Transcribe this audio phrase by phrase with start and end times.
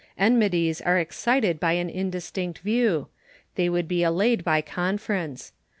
[0.19, 3.07] Enmi ties are excited by an indistinct view;
[3.53, 5.53] they would be allayed by conference.